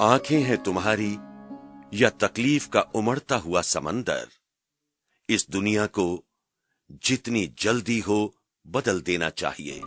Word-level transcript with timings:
आँखें 0.00 0.40
हैं 0.40 0.62
तुम्हारी, 0.62 1.14
या 1.98 2.10
तकलीफ़ 2.10 2.68
का 2.68 2.80
उमड़ता 2.80 3.36
हुआ 3.36 3.60
समंदर। 3.60 4.28
इस 5.28 5.50
दुनिया 5.50 5.86
को 5.86 6.24
जितनी 7.04 7.54
जल्दी 7.58 8.00
हो 8.00 8.36
बदल 8.66 9.00
देना 9.00 9.30
चाहिए। 9.30 9.80